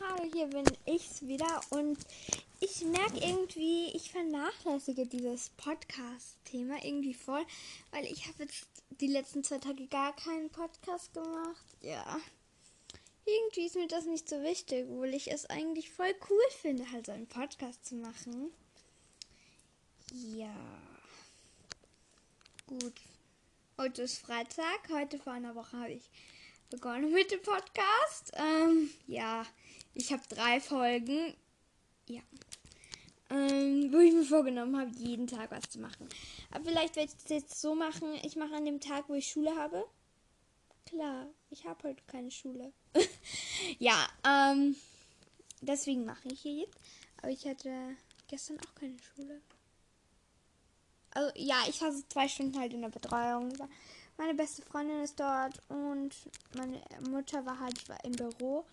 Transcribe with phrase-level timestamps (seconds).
[0.00, 1.98] Hallo, hier bin ich's wieder und
[2.60, 7.44] ich merke irgendwie, ich vernachlässige dieses Podcast-Thema irgendwie voll,
[7.90, 11.64] weil ich habe jetzt die letzten zwei Tage gar keinen Podcast gemacht.
[11.80, 12.20] Ja.
[13.24, 17.06] Irgendwie ist mir das nicht so wichtig, obwohl ich es eigentlich voll cool finde, halt
[17.06, 18.52] so einen Podcast zu machen.
[20.12, 20.54] Ja.
[22.66, 22.94] Gut.
[23.76, 24.88] Heute ist Freitag.
[24.90, 26.08] Heute vor einer Woche habe ich
[26.70, 28.32] begonnen mit dem Podcast.
[28.34, 29.44] Ähm, ja,
[29.94, 31.34] ich habe drei Folgen.
[32.08, 32.20] Ja.
[33.30, 36.08] Ähm, wo ich mir vorgenommen habe, jeden Tag was zu machen.
[36.50, 38.14] Aber vielleicht werde ich das jetzt so machen.
[38.22, 39.84] Ich mache an dem Tag, wo ich Schule habe.
[40.86, 42.72] Klar, ich habe heute keine Schule.
[43.78, 44.74] ja, ähm,
[45.60, 46.78] deswegen mache ich hier jetzt.
[47.18, 47.96] Aber ich hatte
[48.28, 49.42] gestern auch keine Schule.
[51.10, 53.52] Also ja, ich hatte zwei Stunden halt in der Betreuung.
[54.16, 56.14] Meine beste Freundin ist dort und
[56.56, 58.64] meine Mutter war halt im Büro.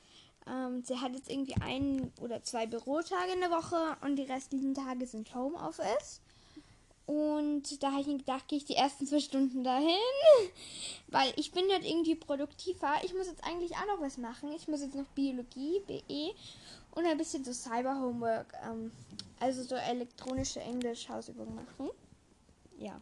[0.48, 4.74] Ähm, sie hat jetzt irgendwie ein oder zwei Bürotage in der Woche und die restlichen
[4.74, 6.22] Tage sind Homeoffice.
[7.06, 9.90] Und da habe ich mir gedacht, gehe ich die ersten zwei Stunden dahin,
[11.08, 12.94] weil ich bin dort irgendwie produktiver.
[13.04, 14.52] Ich muss jetzt eigentlich auch noch was machen.
[14.56, 16.34] Ich muss jetzt noch Biologie, BE
[16.92, 18.92] und ein bisschen so Cyber-Homework, ähm,
[19.40, 21.92] also so elektronische Englisch-Hausübungen machen.
[22.80, 23.00] Ja.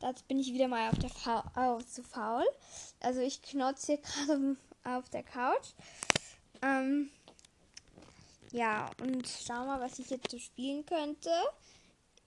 [0.00, 2.46] Dazu bin ich wieder mal auf der Fa oh, zu faul.
[3.00, 5.74] Also ich knotze hier gerade auf der Couch.
[6.62, 7.10] Ähm,
[8.52, 11.30] ja, und schau mal, was ich jetzt so spielen könnte.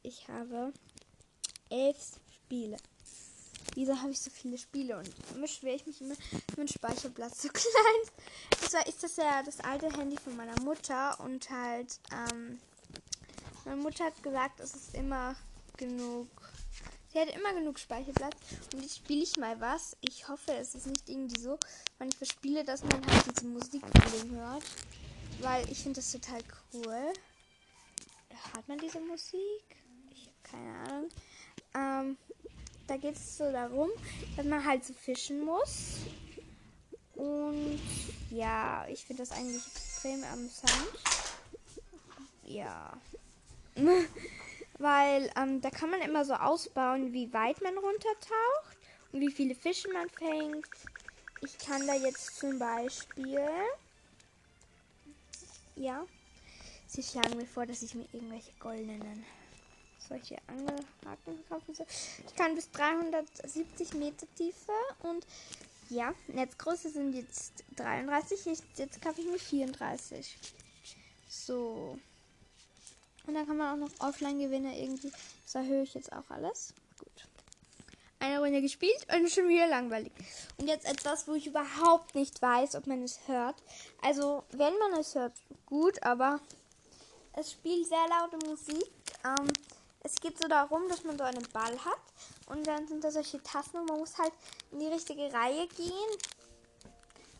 [0.01, 0.73] Ich habe
[1.69, 2.77] elf Spiele.
[3.75, 6.15] Wieso habe ich so viele Spiele und immer schwer ich mich immer
[6.57, 8.61] mein Speicherplatz so klein.
[8.61, 12.59] Und zwar ist das ja das alte Handy von meiner Mutter und halt, ähm,
[13.65, 15.35] meine Mutter hat gesagt, es ist immer
[15.77, 16.27] genug
[17.13, 18.35] Sie hat immer genug Speicherplatz.
[18.73, 19.95] Und jetzt spiele ich mal was.
[20.01, 21.59] Ich hoffe, es ist nicht irgendwie so,
[21.99, 23.83] wenn ich verspiele, dass man halt diese Musik
[24.31, 24.63] hört.
[25.39, 26.41] Weil ich finde das total
[26.73, 27.13] cool.
[28.55, 29.63] Hat man diese Musik?
[30.11, 31.09] Ich habe keine Ahnung.
[31.75, 32.17] Ähm,
[32.87, 33.89] da geht es so darum,
[34.35, 35.97] dass man halt so fischen muss.
[37.13, 37.79] Und
[38.31, 40.87] ja, ich finde das eigentlich extrem amüsant.
[42.43, 42.97] Ja.
[44.79, 48.77] weil ähm, da kann man immer so ausbauen, wie weit man runtertaucht
[49.11, 50.67] und wie viele Fische man fängt.
[51.41, 53.47] Ich kann da jetzt zum Beispiel,
[55.75, 56.05] ja,
[56.87, 59.25] sie schlagen mir vor, dass ich mir irgendwelche goldenen
[60.07, 61.85] solche Angelhaken kaufen soll.
[62.27, 65.25] Ich kann bis 370 Meter Tiefe und
[65.89, 70.37] ja, Netzgröße sind jetzt 33, jetzt, jetzt kaufe ich mir 34.
[71.27, 71.97] So.
[73.25, 75.11] Und dann kann man auch noch Offline-Gewinne irgendwie.
[75.43, 76.73] Das erhöhe ich jetzt auch alles.
[76.99, 77.27] Gut.
[78.19, 80.11] Eine Runde gespielt und schon wieder langweilig.
[80.57, 83.55] Und jetzt etwas, wo ich überhaupt nicht weiß, ob man es hört.
[84.01, 85.33] Also, wenn man es hört,
[85.65, 86.39] gut, aber
[87.33, 88.91] es spielt sehr laute Musik.
[89.25, 89.51] Ähm,
[90.03, 92.01] es geht so darum, dass man so einen Ball hat
[92.47, 94.33] und dann sind da solche Tasten und man muss halt
[94.71, 96.17] in die richtige Reihe gehen.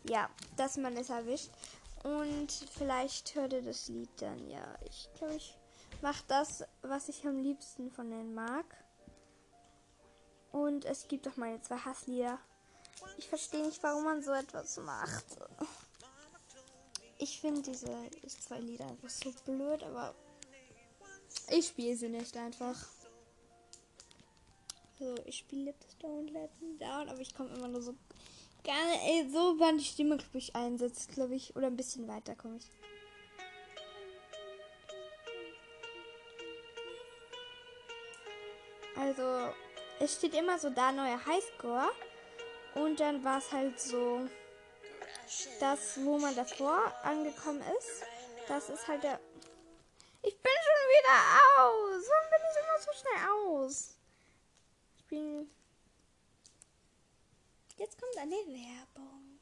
[0.08, 1.50] Ja, dass man es erwischt.
[2.02, 4.50] Und vielleicht hört ihr das Lied dann.
[4.50, 5.54] Ja, ich glaube, ich
[6.04, 8.66] macht das, was ich am liebsten von denen mag.
[10.52, 12.38] Und es gibt auch meine zwei Hasslieder.
[13.16, 15.24] Ich verstehe nicht, warum man so etwas macht.
[17.18, 17.88] Ich finde diese
[18.28, 20.14] zwei Lieder einfach so blöd, aber
[21.50, 22.86] ich spiele sie nicht einfach.
[24.98, 27.94] So, ich spiele das Don't Let Me Down, aber ich komme immer nur so
[28.62, 32.58] gerne, so wann die Stimme, glaube ich, einsetzt, glaube ich, oder ein bisschen weiter komme
[32.58, 32.70] ich.
[38.96, 39.52] Also,
[40.00, 41.90] es steht immer so da neuer Highscore.
[42.74, 44.28] Und dann war es halt so,
[45.60, 48.02] das, wo man davor angekommen ist,
[48.48, 49.20] das ist halt der.
[50.22, 51.16] Ich bin schon wieder
[51.58, 52.04] aus.
[52.08, 53.94] Warum bin ich immer so schnell aus?
[54.96, 55.50] Ich bin.
[57.76, 59.40] Jetzt kommt eine Werbung.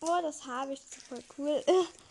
[0.00, 0.80] Oh, das habe ich.
[0.80, 1.64] Das ist voll cool.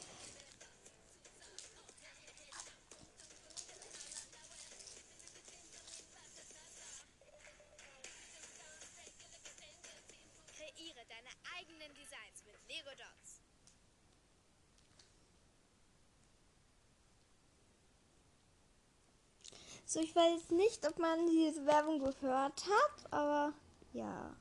[19.94, 23.54] So, ich weiß nicht, ob man diese Werbung gehört hat, aber
[23.94, 24.36] ja.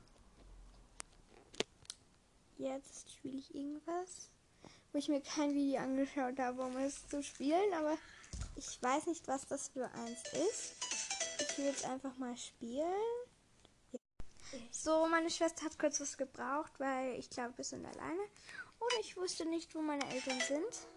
[2.57, 4.31] Jetzt spiele ich irgendwas,
[4.91, 7.99] wo ich mir kein Video angeschaut habe, um es zu spielen, aber
[8.55, 10.73] ich weiß nicht, was das für eins ist.
[11.39, 13.03] Ich will jetzt einfach mal spielen.
[13.91, 13.99] Ja.
[14.71, 18.23] So, meine Schwester hat kurz was gebraucht, weil ich glaube, wir sind alleine.
[18.79, 20.87] Oder ich wusste nicht, wo meine Eltern sind.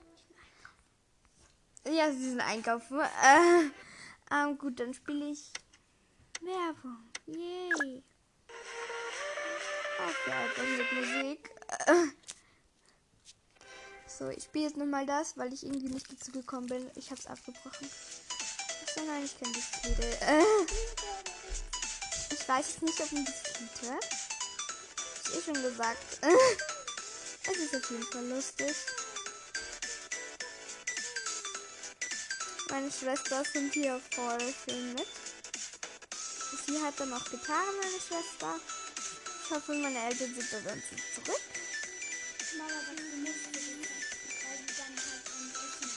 [1.95, 3.01] Ja, sie sind einkaufen.
[3.01, 3.71] Äh,
[4.31, 5.53] ähm, gut, dann spiele ich
[6.41, 7.09] Werbung.
[7.27, 8.03] Yay.
[9.99, 11.51] Okay, einfach mit Musik.
[14.19, 16.91] So, ich spiele jetzt nochmal das, weil ich irgendwie nicht dazu gekommen bin.
[16.95, 17.91] Ich habe es abgebrochen.
[18.83, 20.23] Achso, nein, ich kenne die Lieder.
[20.23, 20.43] Äh.
[22.33, 23.29] Ich weiß jetzt nicht, ob Lied
[23.83, 24.05] hört.
[24.05, 26.21] Hab ich eh schon gesagt.
[27.49, 28.75] Es ist auf jeden Fall lustig.
[32.79, 35.07] Meine Schwester sind hier voll schön mit.
[36.67, 38.61] Sie hat dann auch Gitarre, meine Schwester.
[39.43, 40.83] Ich hoffe, meine Eltern sind da dann
[41.15, 41.41] zurück.
[42.59, 45.89] Mama, was du musst weil du dann halt ein Essen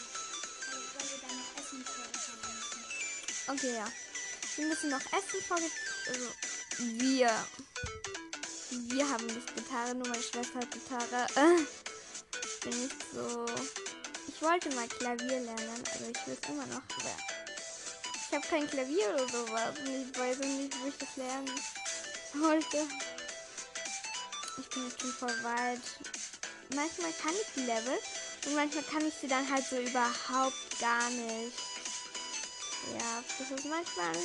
[0.96, 3.50] weil wir dann noch Essen vorbereiten müssen.
[3.50, 3.88] Okay, ja.
[4.56, 5.70] Wir müssen noch Essen vorge...
[6.08, 6.30] Also,
[6.78, 7.46] wir.
[8.70, 11.28] Wir haben nicht Gitarre, nur meine Schwester hat Gitarre.
[11.36, 13.46] Äh, ich bin nicht so...
[14.42, 16.82] Ich wollte mal Klavier lernen, aber ich will immer noch.
[16.98, 17.18] Aber
[18.16, 19.78] ich habe kein Klavier oder sowas.
[19.80, 21.52] Und ich weiß nicht, wo ich das lernen
[22.36, 22.88] wollte.
[24.58, 25.82] Ich bin jetzt schon voll weit.
[26.74, 28.00] Manchmal kann ich die Level
[28.46, 31.58] und manchmal kann ich sie dann halt so überhaupt gar nicht.
[32.98, 34.16] Ja, das ist manchmal.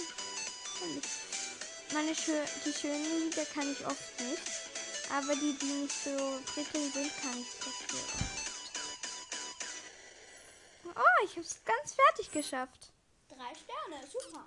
[1.93, 4.43] Meine schö die schönen Lieder kann ich oft nicht.
[5.10, 8.23] Aber die, die nicht so prickelnd sind, kann ich dafür.
[10.96, 12.93] Oh, ich habe es ganz fertig geschafft.
[13.29, 14.44] Drei Sterne, super.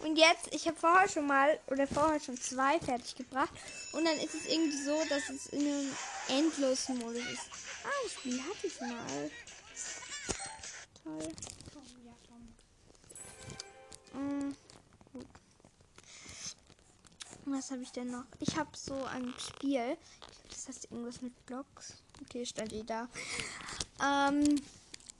[0.00, 3.52] Und jetzt, ich habe vorher schon mal oder vorher schon zwei fertig gebracht.
[3.92, 5.96] Und dann ist es irgendwie so, dass es in einem
[6.28, 7.48] endlosen Modus ist.
[7.84, 9.30] Ah, das Spiel hatte ich mal.
[11.02, 11.34] Toll.
[11.72, 12.12] Komm, ja,
[14.12, 14.56] komm.
[15.12, 15.26] Gut.
[17.46, 18.26] Was habe ich denn noch?
[18.40, 19.96] Ich habe so ein Spiel.
[20.48, 22.02] Das heißt irgendwas mit Blocks.
[22.22, 23.08] Okay, stand eh da.
[24.00, 24.60] Ähm,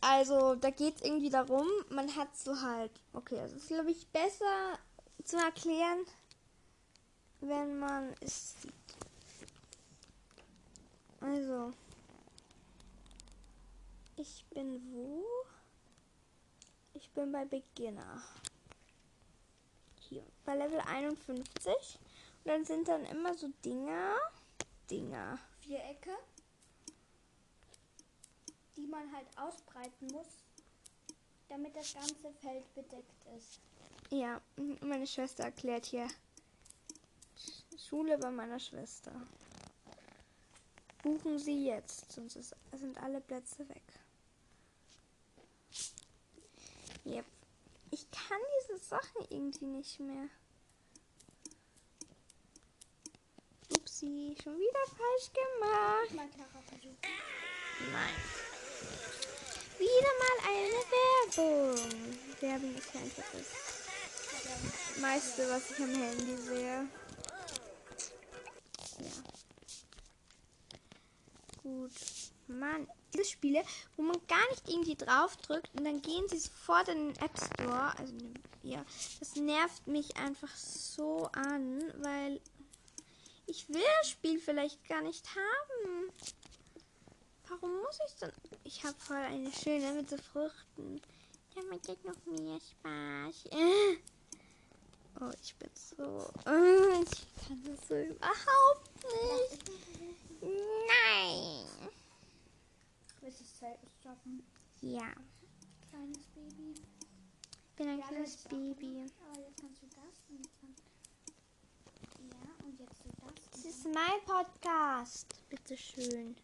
[0.02, 2.90] also, da geht es irgendwie darum, man hat so halt.
[3.14, 4.78] Okay, das ist, glaube ich, besser
[5.25, 6.04] zu erklären,
[7.40, 8.72] wenn man es sieht.
[11.20, 11.72] Also.
[14.16, 15.25] Ich bin wo?
[16.93, 18.22] Ich bin bei Beginner
[20.12, 21.46] hier bei Level 51 und
[22.44, 24.16] dann sind dann immer so Dinger,
[24.90, 25.38] Dinger.
[25.60, 26.10] Vierecke,
[28.76, 30.26] die man halt ausbreiten muss,
[31.48, 33.60] damit das ganze Feld bedeckt ist.
[34.10, 34.40] Ja,
[34.80, 36.06] meine Schwester erklärt hier
[37.36, 39.12] Sch- Schule bei meiner Schwester.
[41.02, 43.82] Buchen Sie jetzt, sonst ist, sind alle Plätze weg.
[47.04, 47.25] Yep.
[47.90, 50.28] Ich kann diese Sachen irgendwie nicht mehr.
[53.70, 56.30] Upsi, schon wieder falsch gemacht.
[57.92, 58.14] Nein.
[60.12, 61.76] Wieder mal eine Werbung.
[62.41, 66.88] Werbung ist ja einfach das meiste, was ich am Handy sehe.
[68.99, 69.23] Ja.
[71.62, 71.93] Gut.
[72.49, 73.64] Mann, diese Spiele,
[73.97, 77.38] wo man gar nicht irgendwie drauf drückt und dann gehen sie sofort in den App
[77.38, 77.97] Store.
[77.99, 78.14] Also,
[78.62, 78.85] ja,
[79.20, 82.41] das nervt mich einfach so an, weil
[83.47, 86.11] ich will das Spiel vielleicht gar nicht haben.
[87.61, 88.32] Warum muss ich denn?
[88.64, 91.00] Ich habe voll eine schöne mit so Früchten.
[91.68, 93.44] Macht jetzt noch mehr Spaß.
[95.21, 96.30] Oh, ich bin so.
[96.47, 99.71] Ich kann das so überhaupt nicht.
[100.40, 101.66] Nein.
[103.21, 104.42] Willst du das Feld stoppen?
[104.80, 105.12] Ja,
[105.90, 106.75] Kleines Baby.
[106.80, 108.37] ich bin ein Ja, kleines.
[108.44, 109.04] Baby.
[109.30, 110.75] Aber jetzt kannst du das und dann.
[112.30, 113.50] Ja, und jetzt du das.
[113.50, 115.26] Das ist mein Podcast.
[115.50, 116.35] Bitte schön.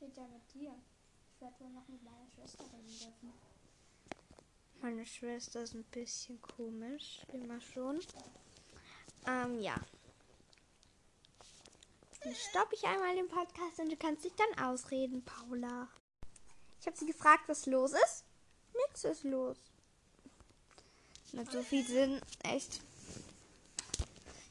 [0.00, 0.74] Rede ja mit dir.
[1.34, 3.32] Ich werde wohl noch mit meiner Schwester reden dürfen.
[4.80, 8.00] Meine Schwester ist ein bisschen komisch, immer schon.
[9.26, 9.74] Ähm, ja.
[12.22, 15.88] Dann stoppe ich einmal den Podcast und du kannst dich dann ausreden, Paula.
[16.80, 18.24] Ich habe sie gefragt, was los ist.
[18.88, 19.56] Nix ist los.
[21.32, 22.80] Nicht so viel Sinn, echt.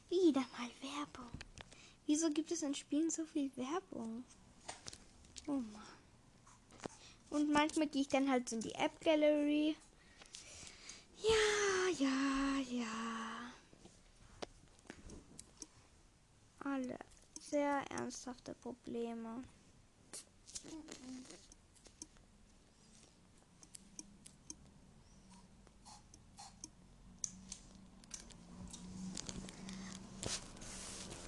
[0.08, 1.30] Wieder mal Werbung.
[2.06, 4.24] Wieso gibt es in Spielen so viel Werbung?
[5.48, 5.62] Oh.
[7.30, 9.76] Und manchmal gehe ich dann halt so in die App Gallery.
[11.22, 13.52] Ja, ja, ja.
[16.60, 16.98] Alle
[17.40, 19.42] sehr ernsthafte Probleme.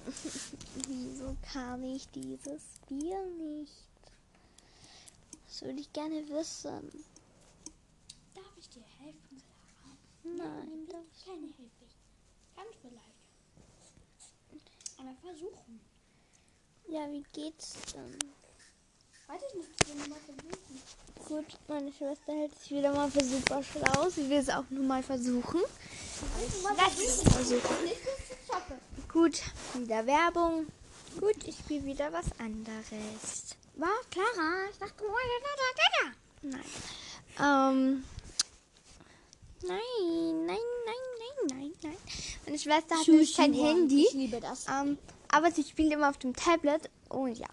[0.87, 3.90] wieso kann ich dieses Spiel nicht?
[5.61, 7.05] Das würde ich gerne wissen.
[8.33, 9.95] Darf ich dir helfen, Clara?
[10.23, 11.23] Nein, das.
[11.23, 11.85] Keine Hilfe.
[12.55, 13.05] Ganz vielleicht.
[14.97, 15.79] Aber versuchen.
[16.87, 18.17] Ja, wie geht's denn?
[19.27, 20.81] Weiß ich nicht, ich will mal versuchen.
[21.27, 24.09] Gut, meine Schwester hält sich wieder mal für super schlau.
[24.09, 25.61] Sie will es auch nur mal versuchen.
[26.43, 26.63] Ich.
[29.13, 29.43] Gut,
[29.75, 30.65] wieder Werbung.
[31.19, 33.55] Gut, ich spiele wieder was anderes.
[33.75, 34.69] War Clara?
[34.71, 35.13] Ich dachte, oh,
[35.43, 36.57] da, da, da,
[37.37, 37.73] Nein.
[37.73, 38.03] Ähm.
[39.63, 41.97] Nein, nein, nein, nein, nein, nein.
[42.45, 44.05] Meine Schwester hat nämlich kein Handy.
[44.07, 44.65] Ich liebe das.
[44.67, 44.97] Ähm,
[45.29, 46.89] aber sie spielt immer auf dem Tablet.
[47.09, 47.47] Und ja.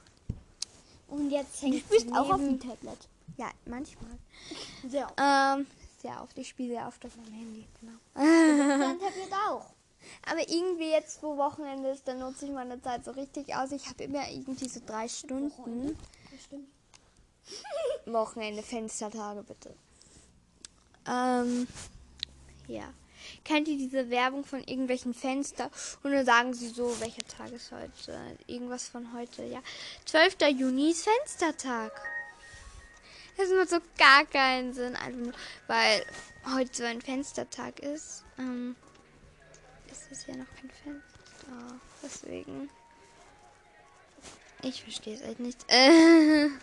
[1.09, 2.99] Und jetzt hängt Du spielst sie auch auf neben- dem Tablet.
[3.37, 4.19] Ja, manchmal.
[4.89, 5.15] Sehr oft.
[5.19, 5.67] Ähm,
[6.03, 6.37] sehr oft.
[6.39, 7.67] Ich spiele sehr oft auf meinem Handy.
[7.81, 7.99] Genau.
[8.15, 9.67] Dein Tablet auch.
[10.31, 13.73] Aber irgendwie jetzt, wo Wochenende ist, dann nutze ich meine Zeit so richtig aus.
[13.73, 15.97] Ich habe immer irgendwie so drei Stunden.
[18.07, 19.75] Wochenende, Fenstertage bitte.
[21.07, 21.67] Ähm,
[22.67, 22.93] ja.
[23.45, 25.71] Kennt ihr diese Werbung von irgendwelchen Fenster?
[26.03, 28.37] Und dann sagen sie so, welcher Tag ist heute?
[28.47, 29.61] Irgendwas von heute, ja.
[30.07, 30.37] 12.
[30.57, 31.93] Juni ist Fenstertag.
[33.37, 35.33] Das macht so gar keinen Sinn, einfach nur,
[35.67, 36.05] weil
[36.55, 38.25] heute so ein Fenstertag ist.
[38.39, 38.77] Ähm,
[40.11, 41.81] ist ja noch kein Fenster.
[42.03, 42.71] Deswegen.
[44.63, 45.65] Ich verstehe es echt nicht.
[45.69, 46.49] Äh.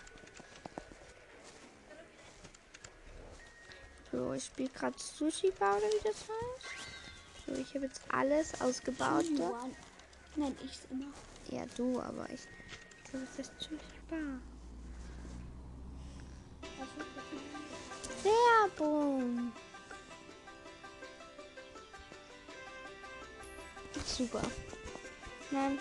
[4.12, 7.48] So, ich spiele gerade Sushi Bar oder wie das heißt.
[7.48, 9.26] So, ich habe jetzt alles ausgebaut.
[10.38, 11.12] Nenn ich's immer.
[11.50, 12.40] Ja, du, aber ich
[13.04, 14.40] ich glaube, es ist Sushi Bar.
[18.24, 19.52] Werbung.
[24.06, 24.42] Super.
[25.52, 25.80] Nein,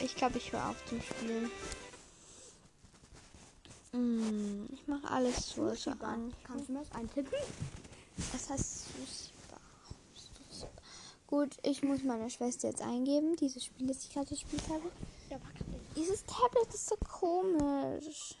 [0.00, 1.50] ich glaube, ich höre auf zum Spielen.
[3.92, 5.62] Mm, ich mache alles so,
[6.00, 6.32] an.
[6.44, 7.38] Kannst du mir das eintippen?
[8.32, 9.60] Das heißt Sushi Bar.
[10.14, 10.82] Sushi Bar.
[11.26, 14.90] Gut, ich muss meine Schwester jetzt eingeben, dieses Spiel, das ich gerade gespielt habe.
[15.96, 18.34] Dieses Tablet ist so komisch.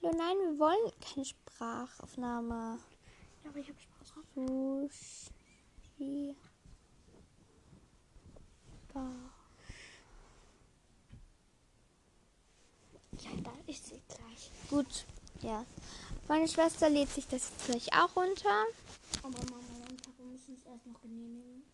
[0.00, 2.78] Ja, nein, wir wollen keine Sprachaufnahme.
[3.44, 4.24] Ja, aber ich hab Spaß drauf.
[5.98, 6.36] Sushi
[8.92, 9.12] Bar.
[13.18, 14.50] Ja, da ist sie gleich.
[14.68, 15.04] Gut,
[15.42, 15.64] ja.
[16.28, 18.64] Meine Schwester lädt sich das jetzt gleich auch runter.
[19.22, 21.64] Aber Mama und Papa müssen es erst noch genehmigen.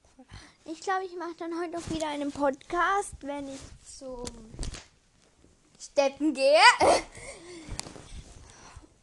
[0.65, 4.25] Ich glaube, ich mache dann heute noch wieder einen Podcast, wenn ich zum
[5.79, 6.59] Steppen gehe.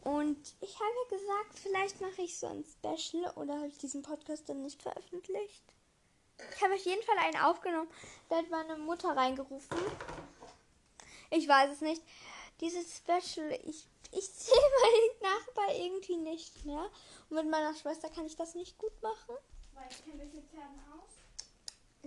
[0.02, 4.02] Und ich habe ja gesagt, vielleicht mache ich so ein Special oder habe ich diesen
[4.02, 5.62] Podcast dann nicht veröffentlicht?
[6.54, 7.88] Ich habe auf jeden Fall einen aufgenommen.
[8.28, 9.76] Da hat meine Mutter reingerufen.
[11.30, 12.02] Ich weiß es nicht.
[12.60, 16.90] Dieses Special, ich, ich sehe meinen Nachbar irgendwie nicht mehr.
[17.28, 19.36] Und mit meiner Schwester kann ich das nicht gut machen.
[19.74, 21.10] Weil ich kenne mich mit Pferden aus.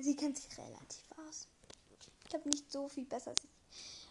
[0.04, 1.48] Sie kennt sich relativ aus.
[2.24, 4.10] Ich glaube nicht so viel besser als ich.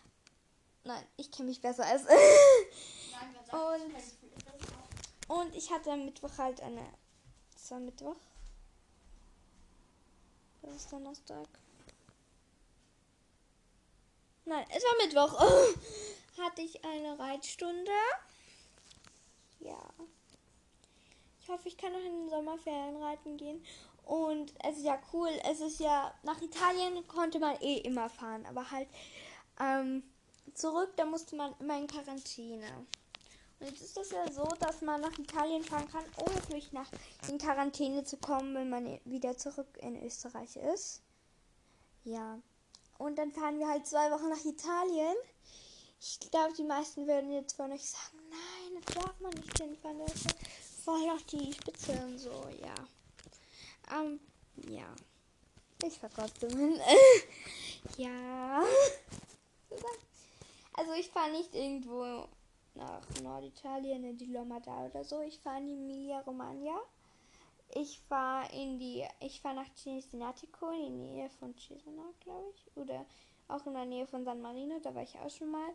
[0.84, 2.04] Nein, ich kenne mich besser als.
[2.04, 3.94] Nein, Und-.
[5.28, 6.86] Und ich hatte am Mittwoch halt eine.
[7.52, 8.16] Das war Mittwoch.
[10.66, 11.48] Das ist Donnerstag.
[14.44, 15.40] Nein, es war Mittwoch.
[16.42, 17.90] hatte ich eine Reitstunde.
[19.60, 19.78] Ja.
[21.40, 23.64] Ich hoffe, ich kann noch in den Sommerferien reiten gehen.
[24.04, 25.30] Und es ist ja cool.
[25.48, 28.44] Es ist ja, nach Italien konnte man eh immer fahren.
[28.46, 28.88] Aber halt
[29.60, 30.02] ähm,
[30.54, 32.86] zurück, da musste man immer in Quarantäne.
[33.58, 36.90] Und jetzt ist es ja so, dass man nach Italien fahren kann, ohne wirklich nach
[37.28, 41.02] in Quarantäne zu kommen, wenn man wieder zurück in Österreich ist.
[42.04, 42.38] Ja.
[42.98, 45.16] Und dann fahren wir halt zwei Wochen nach Italien.
[46.00, 49.98] Ich glaube, die meisten würden jetzt von euch sagen, nein, das darf man nicht hinfahren.
[50.00, 50.36] Das ist
[50.84, 52.74] voll auf die Spitze und so, ja.
[53.98, 54.20] Ähm,
[54.68, 54.94] ja.
[55.84, 56.80] Ich fahr trotzdem
[57.96, 58.62] ja.
[60.78, 62.28] Also ich fahre nicht irgendwo
[62.76, 65.20] nach Norditalien in die Lombarda oder so.
[65.22, 66.78] Ich fahre in die Emilia Romagna.
[67.74, 72.76] Ich fahre in die, ich fahre nach Cesenatico in die Nähe von Cesena, glaube ich,
[72.76, 73.04] oder
[73.48, 74.78] auch in der Nähe von San Marino.
[74.80, 75.70] Da war ich auch schon mal.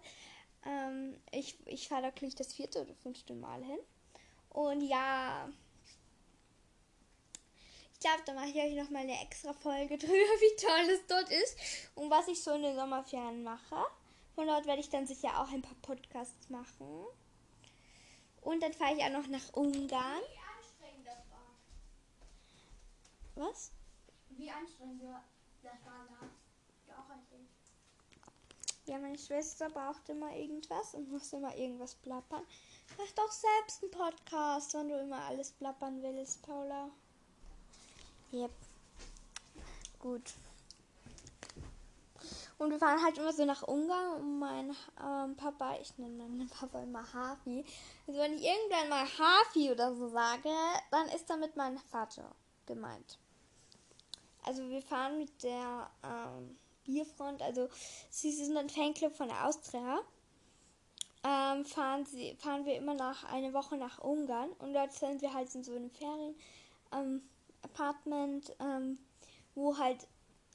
[0.65, 3.79] Ähm, ich ich fahre da gleich das vierte oder fünfte Mal hin.
[4.49, 5.49] Und ja,
[7.93, 11.05] ich glaube, da mache ich euch noch mal eine extra Folge drüber, wie toll es
[11.07, 11.57] dort ist
[11.95, 13.85] und was ich so in den Sommerferien mache.
[14.41, 17.05] Von dort werde ich dann sicher auch ein paar Podcasts machen.
[18.41, 20.23] Und dann fahre ich auch noch nach Ungarn.
[20.23, 21.53] Wie anstrengend das war.
[23.35, 23.71] Was?
[24.29, 25.03] Wie anstrengend
[25.61, 26.25] das war da.
[26.87, 27.49] Ja, auch erzählt.
[28.87, 32.41] Ja, meine Schwester braucht immer irgendwas und muss immer irgendwas plappern.
[32.97, 36.89] Mach doch selbst einen Podcast, wenn du immer alles plappern willst, Paula.
[38.33, 38.51] Yep.
[39.99, 40.33] Gut.
[42.61, 44.69] Und wir fahren halt immer so nach Ungarn und mein
[45.03, 47.65] ähm, Papa, ich nenne meinen Papa immer Hafi.
[48.05, 50.51] Also wenn ich irgendwann mal Hafi oder so sage,
[50.91, 52.35] dann ist damit mein Vater
[52.67, 53.17] gemeint.
[54.45, 57.67] Also wir fahren mit der ähm, Bierfront, also
[58.11, 59.99] sie sind ein Fanclub von der Austria.
[61.23, 65.33] Ähm, fahren, sie, fahren wir immer nach eine Woche nach Ungarn und dort sind wir
[65.33, 66.35] halt in so einem Ferien
[66.91, 67.23] ähm,
[68.59, 68.99] ähm,
[69.55, 70.07] wo halt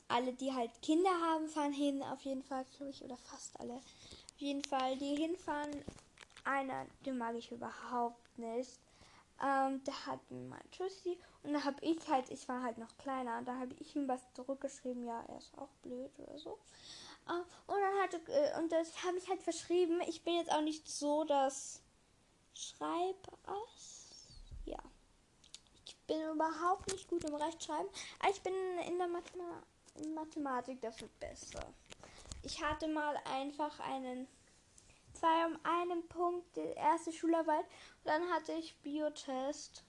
[0.08, 3.74] alle, die halt Kinder haben, fahren hin, auf jeden Fall, glaube ich, oder fast alle.
[3.74, 5.84] Auf jeden Fall, die hinfahren,
[6.44, 8.78] einer, den mag ich überhaupt nicht.
[9.42, 13.42] Ähm, der hat mal Tschüssi und dann habe ich halt, ich war halt noch kleiner,
[13.42, 16.58] da habe ich ihm was zurückgeschrieben, ja, er ist auch blöd oder so.
[17.28, 20.00] Ähm, und dann hatte, äh, und das habe ich halt verschrieben.
[20.06, 21.82] Ich bin jetzt auch nicht so das
[22.54, 24.26] Schreibass.
[24.64, 24.78] Ja.
[25.84, 27.88] Ich bin überhaupt nicht gut im Rechtschreiben,
[28.20, 28.54] aber ich bin
[28.86, 29.66] in der Mathematik
[29.98, 31.60] in Mathematik dafür besser.
[32.42, 34.28] Ich hatte mal einfach einen
[35.12, 37.64] zwei um einen Punkt, die erste Schularbeit.
[37.64, 39.84] Und dann hatte ich Biotest.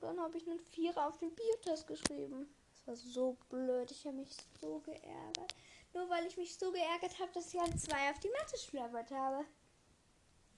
[0.00, 2.48] Dann habe ich einen Vierer auf den Biotest geschrieben.
[2.72, 3.90] Das war so blöd.
[3.90, 5.54] Ich habe mich so geärgert.
[5.94, 9.44] Nur weil ich mich so geärgert habe, dass ich ein zwei auf die Mathe-Schularbeit habe.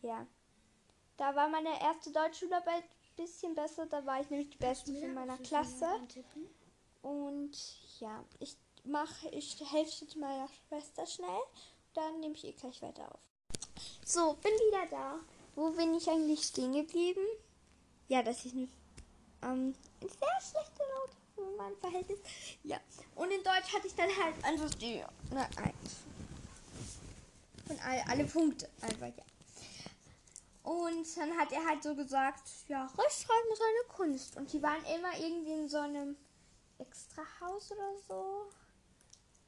[0.02, 0.26] Ja.
[1.16, 3.86] Da war meine erste Deutschschularbeit ein bisschen besser.
[3.86, 5.86] Da war ich nämlich die Beste in meiner Klasse.
[7.08, 7.56] Und
[8.00, 11.40] ja, ich mache, ich helfe meiner Schwester schnell.
[11.94, 13.20] Dann nehme ich ihr gleich weiter auf.
[14.04, 15.18] So, bin wieder da.
[15.54, 17.24] Wo bin ich eigentlich stehen geblieben?
[18.08, 18.68] Ja, dass ich eine
[19.42, 22.18] ähm, eine sehr schlechte Note für mein Verhältnis.
[22.64, 22.78] Ja.
[23.14, 26.04] Und in Deutsch hatte ich dann halt einfach die eine Eins.
[27.70, 29.24] Und all, alle Punkte einfach, ja.
[30.62, 34.36] Und dann hat er halt so gesagt, ja, Rechtschreiben ist eine Kunst.
[34.36, 36.16] Und die waren immer irgendwie in so einem
[36.78, 38.50] Extrahaus oder so.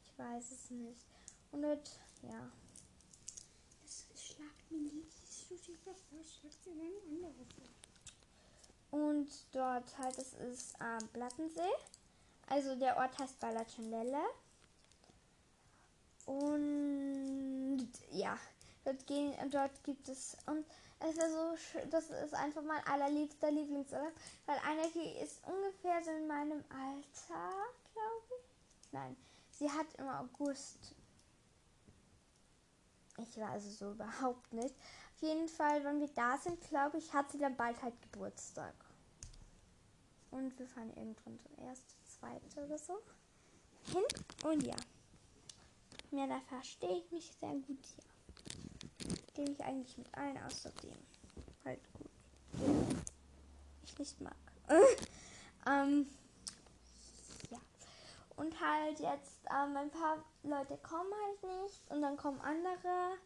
[0.05, 1.07] Ich weiß es nicht.
[1.53, 1.91] Und dort,
[2.23, 2.51] ja.
[3.83, 5.23] Das schlagt mir nicht.
[5.23, 5.65] Das
[6.35, 8.99] schlagt mir eine andere vor.
[9.01, 11.61] Und dort halt, es ist am Plattensee.
[12.49, 14.23] Also der Ort heißt Balachanelle.
[16.27, 18.37] Und ja,
[18.85, 20.65] dort gehen, dort gibt es und
[21.01, 24.13] es ist so, sch- das ist einfach mein allerliebster Lieblingsort,
[24.47, 24.59] weil
[24.95, 27.53] die ist ungefähr so in meinem Alter,
[27.93, 28.93] glaube ich.
[28.93, 29.17] Nein,
[29.51, 30.95] sie hat im August.
[33.19, 34.75] Ich weiß es so überhaupt nicht.
[35.15, 38.75] Auf jeden Fall, wenn wir da sind, glaube ich, hat sie dann bald halt Geburtstag.
[40.31, 42.99] Und wir fahren irgendwann zum erste, zweite oder so
[43.93, 44.05] hin.
[44.45, 44.77] Und ja.
[46.13, 48.10] Ja, da verstehe ich mich sehr gut hier.
[49.37, 50.97] Den ich eigentlich mit allen außerdem
[51.65, 52.11] halt gut.
[53.85, 54.35] Ich nicht mag.
[55.67, 56.07] ähm,
[57.51, 57.59] ja.
[58.37, 63.17] Und halt jetzt, ähm, ein paar Leute kommen halt nicht und dann kommen andere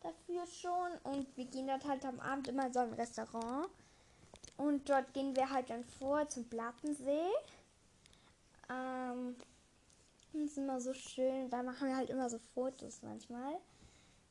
[0.00, 3.68] dafür schon und wir gehen dort halt am Abend immer so ein Restaurant
[4.56, 7.30] und dort gehen wir halt dann vor zum Plattensee.
[8.68, 9.36] Ähm,
[10.32, 13.58] das ist immer so schön, da machen wir halt immer so Fotos manchmal.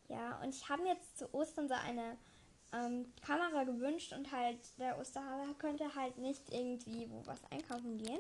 [0.08, 2.18] Ja, und ich habe mir jetzt zu Ostern so eine
[2.74, 8.20] ähm, Kamera gewünscht und halt der Osterhase könnte halt nicht irgendwie wo was einkaufen gehen.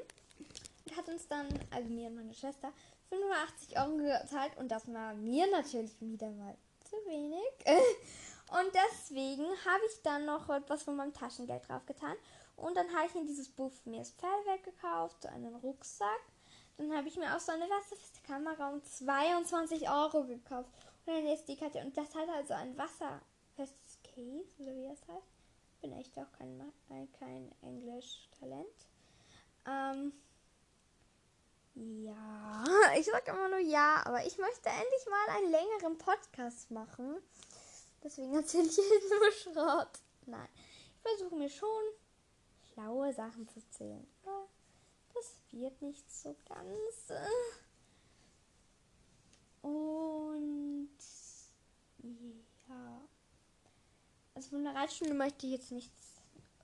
[0.85, 2.71] Und hat uns dann, also mir und meine Schwester,
[3.09, 7.41] 85 Euro gezahlt und das war mir natürlich wieder mal zu wenig.
[8.49, 12.15] Und deswegen habe ich dann noch etwas von meinem Taschengeld drauf getan.
[12.55, 16.21] Und dann habe ich in dieses Buch mir das Fellwerk gekauft, so einen Rucksack.
[16.77, 20.69] Dann habe ich mir auch so eine wasserfeste Kamera um 22 Euro gekauft.
[21.07, 21.79] Und eine SD-Karte.
[21.79, 25.31] Und das hat also ein wasserfestes Case, oder wie das heißt.
[25.81, 28.67] Bin echt auch kein, äh, kein Englisch-Talent.
[29.65, 30.11] Ähm,
[31.75, 32.65] ja,
[32.97, 37.21] ich sag immer nur ja, aber ich möchte endlich mal einen längeren Podcast machen.
[38.03, 39.99] Deswegen erzähle ich jetzt nur Schrott.
[40.25, 41.83] Nein, ich versuche mir schon
[42.73, 44.07] schlaue Sachen zu erzählen.
[44.25, 44.49] Aber
[45.13, 47.11] das wird nicht so ganz.
[49.63, 49.67] Äh.
[49.67, 50.89] Und
[52.67, 53.01] ja.
[54.35, 55.91] Also von der Reitstunde möchte ich jetzt nicht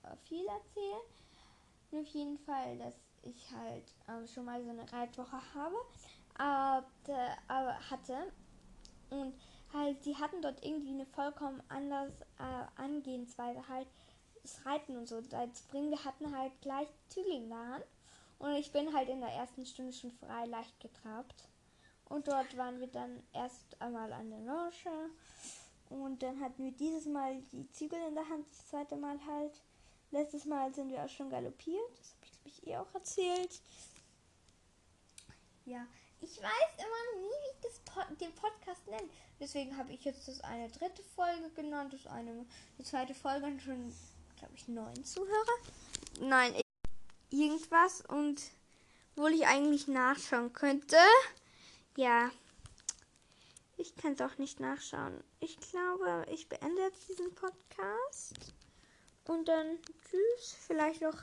[0.02, 1.02] äh, viel erzählen.
[1.90, 5.76] Nur auf jeden Fall, dass ich halt ähm, schon mal so eine Reitwoche habe.
[6.36, 6.84] Aber
[7.90, 8.32] hatte.
[9.10, 9.34] Und
[9.72, 13.86] halt, die hatten dort irgendwie eine vollkommen anders äh, Angehensweise, halt
[14.42, 15.22] das Reiten und so.
[15.32, 17.84] Als Springen, wir hatten halt gleich Zügel in der Hand.
[18.38, 21.48] Und ich bin halt in der ersten Stunde schon frei leicht getrabt.
[22.08, 25.10] Und dort waren wir dann erst einmal an der Lounge.
[25.90, 29.60] Und dann hatten wir dieses Mal die Zügel in der Hand, das zweite Mal halt.
[30.10, 31.90] Letztes Mal sind wir auch schon galoppiert.
[31.98, 33.60] Das habe ich, glaube ich, eh auch erzählt.
[35.66, 35.86] Ja,
[36.20, 39.08] ich weiß immer nie, wie ich das Pod den Podcast nenne.
[39.40, 42.46] Deswegen habe ich jetzt das eine dritte Folge genannt, das eine
[42.78, 43.92] die zweite Folge und schon,
[44.38, 45.58] glaube ich, neun Zuhörer.
[46.20, 46.54] Nein,
[47.30, 48.42] irgendwas und
[49.16, 50.96] obwohl ich eigentlich nachschauen könnte.
[51.96, 52.30] Ja,
[53.76, 55.22] ich kann es auch nicht nachschauen.
[55.40, 58.54] Ich glaube, ich beende jetzt diesen Podcast.
[59.26, 59.78] Und dann
[60.08, 60.56] tschüss.
[60.66, 61.16] Vielleicht noch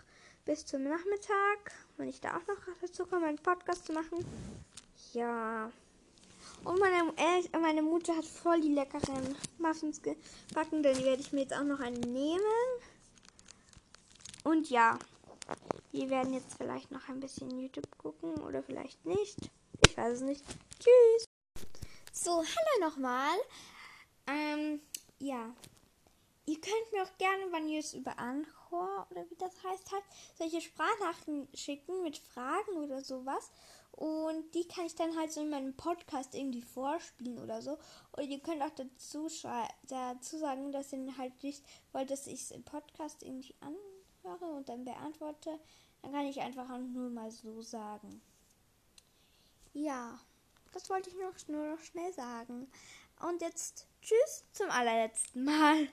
[0.44, 4.26] bis zum Nachmittag, wenn ich da auch noch dazu komme, einen Podcast zu machen.
[5.14, 5.72] Ja.
[6.64, 7.14] Und meine,
[7.60, 10.84] meine Mutter hat voll die leckeren Muffins gebacken.
[10.84, 12.42] Dann werde ich mir jetzt auch noch einen nehmen.
[14.44, 15.00] Und ja.
[15.92, 19.52] Wir werden jetzt vielleicht noch ein bisschen YouTube gucken oder vielleicht nicht.
[19.86, 20.44] Ich weiß es nicht.
[20.80, 21.26] Tschüss.
[22.12, 23.38] So, hallo nochmal.
[24.28, 24.82] Ähm,
[25.20, 25.54] ja.
[26.46, 30.04] Ihr könnt mir auch gerne, wenn ihr es über Anchor oder wie das heißt, halt,
[30.38, 33.52] solche Sprachnachrichten schicken mit Fragen oder sowas.
[33.92, 37.78] Und die kann ich dann halt so in meinem Podcast irgendwie vorspielen oder so.
[38.14, 39.28] Und ihr könnt auch dazu,
[39.88, 44.70] dazu sagen, dass ihr halt nicht wollt, dass ich es im Podcast irgendwie anhöre und
[44.70, 45.60] dann beantworte.
[46.02, 48.22] Dann kann ich einfach nur mal so sagen.
[49.74, 50.20] Ja,
[50.74, 51.16] das wollte ich
[51.48, 52.70] nur noch schnell sagen.
[53.22, 55.88] Und jetzt tschüss zum allerletzten Mal.